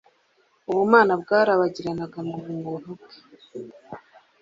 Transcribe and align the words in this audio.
Ubumana 0.69 1.13
bwarabagiranaga 1.21 2.19
mu 2.27 2.35
bumuntu 2.43 2.89
bwe, 2.99 3.15